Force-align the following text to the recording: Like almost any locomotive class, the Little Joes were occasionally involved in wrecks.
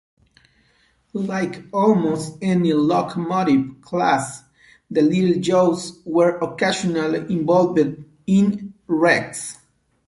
Like 1.13 1.61
almost 1.71 2.39
any 2.41 2.73
locomotive 2.73 3.81
class, 3.81 4.41
the 4.89 5.03
Little 5.03 5.39
Joes 5.39 6.01
were 6.05 6.37
occasionally 6.39 7.31
involved 7.31 7.77
in 8.25 8.73
wrecks. 8.87 9.59